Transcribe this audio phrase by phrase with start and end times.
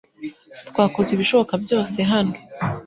[0.69, 2.35] Twakoze ibishoboka byose hano.